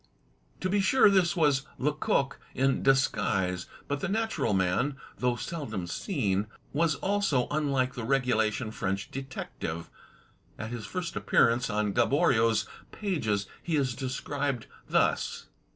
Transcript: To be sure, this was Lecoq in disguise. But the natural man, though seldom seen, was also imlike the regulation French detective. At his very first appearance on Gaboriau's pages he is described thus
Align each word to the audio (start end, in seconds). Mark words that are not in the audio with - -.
To 0.61 0.67
be 0.67 0.79
sure, 0.81 1.11
this 1.11 1.35
was 1.35 1.61
Lecoq 1.77 2.39
in 2.55 2.81
disguise. 2.81 3.67
But 3.87 3.99
the 3.99 4.07
natural 4.07 4.51
man, 4.55 4.95
though 5.19 5.35
seldom 5.35 5.85
seen, 5.85 6.47
was 6.73 6.95
also 6.95 7.45
imlike 7.49 7.93
the 7.93 8.03
regulation 8.03 8.71
French 8.71 9.11
detective. 9.11 9.91
At 10.57 10.71
his 10.71 10.87
very 10.87 10.91
first 11.03 11.15
appearance 11.15 11.69
on 11.69 11.93
Gaboriau's 11.93 12.65
pages 12.91 13.45
he 13.63 13.75
is 13.75 13.93
described 13.93 14.65
thus 14.89 15.45